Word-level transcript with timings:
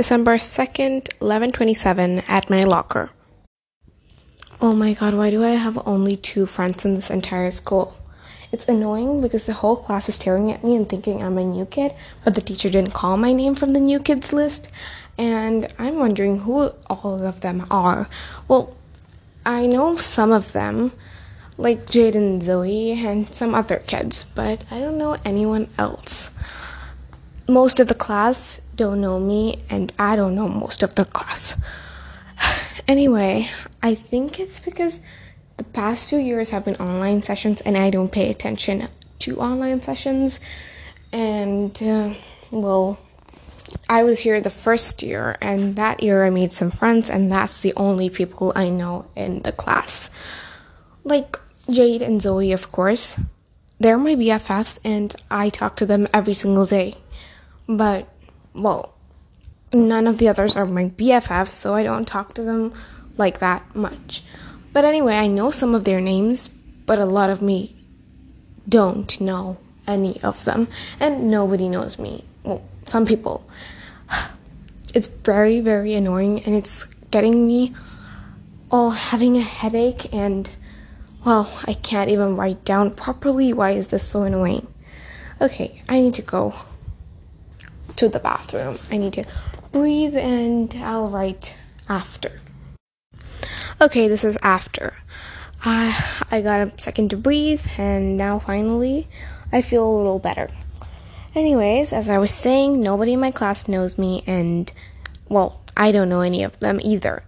December 0.00 0.36
2nd, 0.36 1.12
1127, 1.20 2.22
at 2.26 2.48
my 2.48 2.64
locker. 2.64 3.10
Oh 4.58 4.74
my 4.74 4.94
god, 4.94 5.12
why 5.12 5.28
do 5.28 5.44
I 5.44 5.60
have 5.60 5.86
only 5.86 6.16
two 6.16 6.46
friends 6.46 6.86
in 6.86 6.94
this 6.94 7.10
entire 7.10 7.50
school? 7.50 7.94
It's 8.50 8.66
annoying 8.66 9.20
because 9.20 9.44
the 9.44 9.52
whole 9.60 9.76
class 9.76 10.08
is 10.08 10.14
staring 10.14 10.50
at 10.50 10.64
me 10.64 10.74
and 10.74 10.88
thinking 10.88 11.22
I'm 11.22 11.36
a 11.36 11.44
new 11.44 11.66
kid, 11.66 11.92
but 12.24 12.34
the 12.34 12.40
teacher 12.40 12.70
didn't 12.70 12.94
call 12.94 13.18
my 13.18 13.34
name 13.34 13.54
from 13.54 13.74
the 13.74 13.78
new 13.78 14.00
kids 14.00 14.32
list, 14.32 14.72
and 15.18 15.68
I'm 15.78 15.98
wondering 15.98 16.48
who 16.48 16.72
all 16.88 17.22
of 17.22 17.42
them 17.42 17.66
are. 17.70 18.08
Well, 18.48 18.74
I 19.44 19.66
know 19.66 19.96
some 19.96 20.32
of 20.32 20.52
them, 20.52 20.92
like 21.58 21.90
Jade 21.90 22.16
and 22.16 22.42
Zoe 22.42 22.92
and 22.92 23.34
some 23.34 23.54
other 23.54 23.80
kids, 23.86 24.24
but 24.34 24.64
I 24.70 24.78
don't 24.78 24.96
know 24.96 25.18
anyone 25.26 25.68
else. 25.76 26.30
Most 27.46 27.80
of 27.80 27.88
the 27.88 27.94
class 27.94 28.62
don't 28.80 29.02
know 29.02 29.20
me, 29.20 29.60
and 29.68 29.92
I 29.98 30.16
don't 30.16 30.34
know 30.34 30.48
most 30.48 30.82
of 30.82 30.94
the 30.94 31.04
class. 31.04 31.60
Anyway, 32.88 33.46
I 33.82 33.94
think 33.94 34.40
it's 34.40 34.58
because 34.58 34.98
the 35.58 35.62
past 35.62 36.08
two 36.08 36.18
years 36.18 36.48
have 36.48 36.64
been 36.64 36.74
online 36.76 37.22
sessions 37.22 37.60
and 37.60 37.76
I 37.76 37.90
don't 37.90 38.10
pay 38.10 38.30
attention 38.30 38.88
to 39.20 39.38
online 39.38 39.80
sessions. 39.80 40.40
And, 41.12 41.70
uh, 41.82 42.14
well, 42.50 42.98
I 43.88 44.02
was 44.02 44.18
here 44.20 44.40
the 44.40 44.50
first 44.50 45.04
year, 45.04 45.36
and 45.40 45.76
that 45.76 46.02
year 46.02 46.24
I 46.24 46.30
made 46.30 46.52
some 46.52 46.72
friends, 46.72 47.10
and 47.10 47.30
that's 47.30 47.60
the 47.60 47.74
only 47.76 48.08
people 48.10 48.50
I 48.56 48.70
know 48.70 49.06
in 49.14 49.42
the 49.42 49.52
class. 49.52 50.10
Like 51.04 51.38
Jade 51.68 52.02
and 52.02 52.20
Zoe, 52.20 52.50
of 52.50 52.72
course. 52.72 53.20
They're 53.78 53.98
my 53.98 54.16
BFFs, 54.16 54.80
and 54.84 55.14
I 55.30 55.50
talk 55.50 55.76
to 55.76 55.86
them 55.86 56.08
every 56.12 56.34
single 56.34 56.66
day. 56.66 56.96
But, 57.68 58.08
well, 58.54 58.94
none 59.72 60.06
of 60.06 60.18
the 60.18 60.28
others 60.28 60.56
are 60.56 60.66
my 60.66 60.86
BFFs, 60.86 61.50
so 61.50 61.74
I 61.74 61.82
don't 61.82 62.06
talk 62.06 62.34
to 62.34 62.42
them 62.42 62.72
like 63.16 63.38
that 63.38 63.74
much. 63.74 64.22
But 64.72 64.84
anyway, 64.84 65.14
I 65.14 65.26
know 65.26 65.50
some 65.50 65.74
of 65.74 65.84
their 65.84 66.00
names, 66.00 66.48
but 66.48 66.98
a 66.98 67.04
lot 67.04 67.30
of 67.30 67.42
me 67.42 67.76
don't 68.68 69.20
know 69.20 69.58
any 69.86 70.20
of 70.22 70.44
them, 70.44 70.68
and 70.98 71.30
nobody 71.30 71.68
knows 71.68 71.98
me. 71.98 72.24
Well, 72.42 72.62
some 72.86 73.06
people. 73.06 73.48
It's 74.92 75.06
very, 75.06 75.60
very 75.60 75.94
annoying, 75.94 76.42
and 76.42 76.52
it's 76.56 76.82
getting 77.12 77.46
me 77.46 77.72
all 78.72 78.90
having 78.90 79.36
a 79.36 79.40
headache, 79.40 80.12
and 80.12 80.50
well, 81.24 81.48
I 81.64 81.74
can't 81.74 82.10
even 82.10 82.34
write 82.34 82.64
down 82.64 82.90
properly. 82.90 83.52
Why 83.52 83.70
is 83.70 83.88
this 83.88 84.02
so 84.02 84.24
annoying? 84.24 84.66
Okay, 85.40 85.80
I 85.88 86.00
need 86.00 86.14
to 86.14 86.22
go 86.22 86.54
to 88.00 88.08
the 88.08 88.18
bathroom. 88.18 88.78
I 88.90 88.96
need 88.96 89.12
to 89.12 89.24
breathe, 89.72 90.16
and 90.16 90.74
I'll 90.76 91.08
write 91.08 91.54
after. 91.86 92.40
Okay, 93.78 94.08
this 94.08 94.24
is 94.24 94.38
after. 94.42 94.96
I 95.62 96.24
I 96.30 96.40
got 96.40 96.60
a 96.60 96.72
second 96.80 97.10
to 97.10 97.18
breathe, 97.18 97.66
and 97.76 98.16
now 98.16 98.38
finally 98.38 99.06
I 99.52 99.60
feel 99.60 99.86
a 99.86 99.98
little 99.98 100.18
better. 100.18 100.48
Anyways, 101.34 101.92
as 101.92 102.08
I 102.08 102.16
was 102.16 102.30
saying, 102.30 102.80
nobody 102.80 103.12
in 103.12 103.20
my 103.20 103.30
class 103.30 103.68
knows 103.68 103.98
me, 103.98 104.24
and 104.26 104.72
well, 105.28 105.60
I 105.76 105.92
don't 105.92 106.08
know 106.08 106.22
any 106.22 106.42
of 106.42 106.58
them 106.60 106.80
either. 106.82 107.22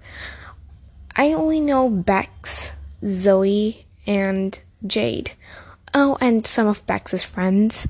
I 1.14 1.34
only 1.34 1.60
know 1.60 1.90
Bex, 1.90 2.72
Zoe, 3.04 3.84
and 4.06 4.58
Jade. 4.86 5.32
Oh, 5.92 6.16
and 6.18 6.46
some 6.46 6.66
of 6.66 6.86
Bex's 6.86 7.22
friends. 7.22 7.86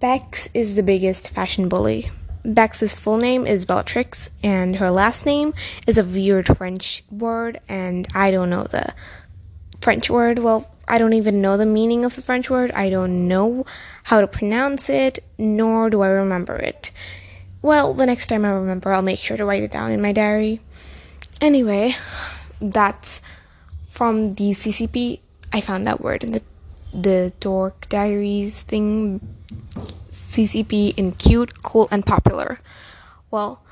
Bex 0.00 0.48
is 0.54 0.74
the 0.74 0.82
biggest 0.82 1.30
fashion 1.30 1.68
bully. 1.68 2.10
Bex's 2.44 2.94
full 2.94 3.16
name 3.16 3.46
is 3.46 3.64
Bellatrix, 3.64 4.28
and 4.42 4.76
her 4.76 4.90
last 4.90 5.24
name 5.24 5.54
is 5.86 5.96
a 5.96 6.04
weird 6.04 6.46
French 6.56 7.02
word, 7.10 7.60
and 7.68 8.06
I 8.14 8.30
don't 8.30 8.50
know 8.50 8.64
the 8.64 8.92
French 9.80 10.10
word. 10.10 10.40
Well, 10.40 10.70
I 10.86 10.98
don't 10.98 11.14
even 11.14 11.40
know 11.40 11.56
the 11.56 11.64
meaning 11.64 12.04
of 12.04 12.16
the 12.16 12.22
French 12.22 12.50
word. 12.50 12.70
I 12.72 12.90
don't 12.90 13.28
know 13.28 13.64
how 14.04 14.20
to 14.20 14.26
pronounce 14.26 14.90
it, 14.90 15.20
nor 15.38 15.88
do 15.88 16.02
I 16.02 16.08
remember 16.08 16.56
it. 16.56 16.90
Well, 17.62 17.94
the 17.94 18.04
next 18.04 18.26
time 18.26 18.44
I 18.44 18.50
remember, 18.50 18.92
I'll 18.92 19.00
make 19.00 19.18
sure 19.18 19.38
to 19.38 19.44
write 19.46 19.62
it 19.62 19.70
down 19.70 19.90
in 19.90 20.02
my 20.02 20.12
diary. 20.12 20.60
Anyway, 21.40 21.96
that's 22.60 23.22
from 23.88 24.34
the 24.34 24.50
CCP. 24.50 25.20
I 25.52 25.62
found 25.62 25.86
that 25.86 26.00
word 26.00 26.24
in 26.24 26.32
the 26.32 26.42
the 26.94 27.32
dork 27.40 27.88
diaries 27.88 28.62
thing 28.62 29.33
CCP 30.34 30.96
in 30.96 31.12
cute, 31.12 31.62
cool, 31.62 31.88
and 31.90 32.04
popular. 32.04 32.60
Well, 33.30 33.62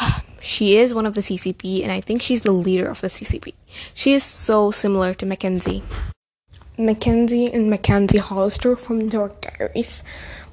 she 0.42 0.76
is 0.76 0.94
one 0.94 1.06
of 1.06 1.14
the 1.14 1.20
CCP, 1.20 1.82
and 1.82 1.92
I 1.92 2.00
think 2.00 2.22
she's 2.22 2.42
the 2.42 2.52
leader 2.52 2.88
of 2.88 3.00
the 3.00 3.08
CCP. 3.08 3.54
She 3.94 4.12
is 4.12 4.22
so 4.24 4.70
similar 4.70 5.14
to 5.14 5.26
Mackenzie. 5.26 5.82
Mackenzie 6.78 7.52
and 7.52 7.68
Mackenzie 7.68 8.18
Hollister 8.18 8.76
from 8.76 9.08
Dork 9.08 9.40
Diaries. 9.42 10.02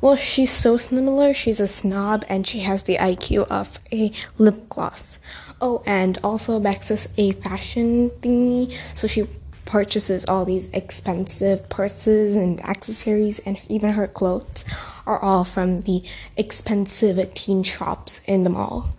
Well, 0.02 0.16
she's 0.16 0.52
so 0.52 0.78
similar. 0.78 1.34
She's 1.34 1.60
a 1.60 1.68
snob 1.68 2.26
and 2.30 2.46
she 2.46 2.60
has 2.60 2.84
the 2.84 2.98
IQ 2.98 3.48
of 3.50 3.80
a 3.92 4.12
lip 4.38 4.70
gloss. 4.70 5.20
Oh, 5.62 5.82
and 5.86 6.20
also 6.24 6.60
Bex 6.60 6.92
is 6.92 7.10
a 7.18 7.32
fashion 7.32 8.10
thingy, 8.22 8.78
so 8.96 9.08
she 9.08 9.28
purchases 9.70 10.26
all 10.26 10.46
these 10.46 10.68
expensive 10.74 11.70
purses 11.70 12.36
and 12.36 12.60
accessories, 12.66 13.38
and 13.46 13.62
even 13.70 13.92
her 13.92 14.08
clothes 14.08 14.66
are 15.06 15.20
all 15.20 15.44
from 15.44 15.82
the 15.82 16.02
expensive 16.36 17.34
teen 17.36 17.62
shops 17.62 18.22
in 18.26 18.44
the 18.44 18.50
mall. 18.50 18.90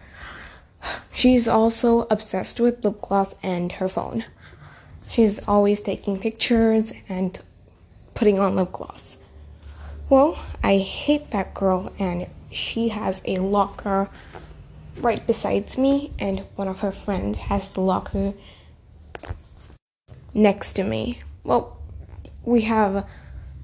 She's 1.12 1.48
also 1.48 2.06
obsessed 2.08 2.60
with 2.60 2.84
lip 2.84 3.00
gloss 3.02 3.34
and 3.42 3.72
her 3.72 3.88
phone. 3.88 4.24
She's 5.10 5.40
always 5.48 5.82
taking 5.82 6.20
pictures 6.20 6.92
and 7.08 7.36
putting 8.14 8.38
on 8.38 8.54
lip 8.54 8.70
gloss. 8.70 9.16
Well, 10.08 10.38
I 10.62 10.78
hate 10.78 11.32
that 11.32 11.52
girl, 11.52 11.92
and 11.98 12.28
she 12.52 12.90
has 12.90 13.22
a 13.24 13.38
locker 13.38 14.08
right 14.98 15.26
besides 15.26 15.76
me, 15.76 16.12
and 16.20 16.46
one 16.54 16.68
of 16.68 16.78
her 16.78 16.92
friends 16.92 17.38
has 17.38 17.70
the 17.70 17.80
locker 17.80 18.34
next 20.34 20.74
to 20.74 20.84
me. 20.84 21.18
Well, 21.44 21.78
we 22.44 22.62
have. 22.62 23.06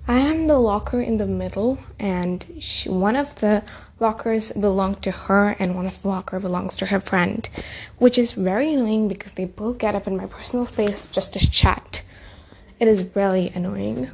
I 0.09 0.21
am 0.21 0.47
the 0.47 0.59
locker 0.59 1.01
in 1.01 1.17
the 1.17 1.27
middle, 1.27 1.79
and 1.99 2.47
she, 2.61 2.89
one 2.89 3.17
of 3.17 3.41
the 3.41 3.65
lockers 3.99 4.53
belong 4.53 4.95
to 4.97 5.11
her, 5.11 5.57
and 5.59 5.75
one 5.75 5.87
of 5.87 6.01
the 6.03 6.09
locker 6.09 6.39
belongs 6.39 6.77
to 6.77 6.87
her 6.87 7.01
friend, 7.01 7.49
which 7.99 8.17
is 8.17 8.33
very 8.33 8.73
annoying 8.73 9.09
because 9.09 9.33
they 9.33 9.47
both 9.47 9.79
get 9.79 9.97
up 9.97 10.07
in 10.07 10.17
my 10.17 10.27
personal 10.27 10.65
space 10.65 11.09
just 11.09 11.33
to 11.33 11.51
chat. 11.51 12.03
It 12.79 12.87
is 12.87 13.17
really 13.17 13.51
annoying. 13.55 14.11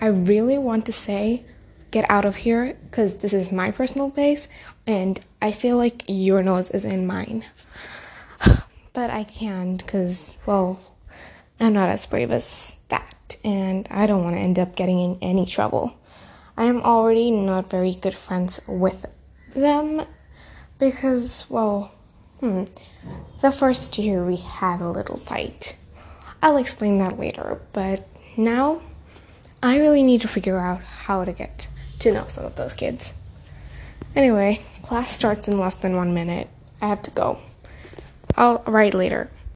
I 0.00 0.06
really 0.06 0.58
want 0.58 0.86
to 0.86 0.92
say, 0.92 1.42
get 1.90 2.08
out 2.08 2.24
of 2.24 2.36
here, 2.36 2.76
because 2.84 3.16
this 3.16 3.32
is 3.32 3.50
my 3.50 3.72
personal 3.72 4.12
space, 4.12 4.46
and 4.86 5.18
I 5.40 5.50
feel 5.50 5.76
like 5.76 6.04
your 6.06 6.42
nose 6.42 6.70
is 6.70 6.84
in 6.84 7.06
mine. 7.06 7.44
But 8.92 9.08
I 9.08 9.24
can't, 9.24 9.82
because, 9.82 10.36
well, 10.44 10.78
I'm 11.60 11.72
not 11.72 11.90
as 11.90 12.06
brave 12.06 12.30
as 12.30 12.76
that, 12.88 13.36
and 13.44 13.86
I 13.90 14.06
don't 14.06 14.24
want 14.24 14.36
to 14.36 14.40
end 14.40 14.58
up 14.58 14.74
getting 14.74 14.98
in 14.98 15.18
any 15.22 15.46
trouble. 15.46 15.94
I 16.56 16.64
am 16.64 16.82
already 16.82 17.30
not 17.30 17.70
very 17.70 17.94
good 17.94 18.14
friends 18.14 18.60
with 18.66 19.06
them 19.54 20.04
because, 20.78 21.46
well, 21.48 21.92
hmm, 22.40 22.64
the 23.40 23.52
first 23.52 23.96
year 23.98 24.24
we 24.24 24.36
had 24.36 24.80
a 24.80 24.90
little 24.90 25.16
fight. 25.16 25.76
I'll 26.42 26.56
explain 26.56 26.98
that 26.98 27.18
later, 27.18 27.60
but 27.72 28.06
now 28.36 28.82
I 29.62 29.78
really 29.78 30.02
need 30.02 30.20
to 30.22 30.28
figure 30.28 30.58
out 30.58 30.82
how 30.82 31.24
to 31.24 31.32
get 31.32 31.68
to 32.00 32.12
know 32.12 32.26
some 32.28 32.44
of 32.44 32.56
those 32.56 32.74
kids. 32.74 33.14
Anyway, 34.16 34.60
class 34.82 35.12
starts 35.12 35.46
in 35.46 35.58
less 35.58 35.76
than 35.76 35.96
one 35.96 36.12
minute. 36.12 36.48
I 36.80 36.88
have 36.88 37.02
to 37.02 37.10
go. 37.12 37.38
I'll 38.36 38.58
write 38.66 38.94
later. 38.94 39.30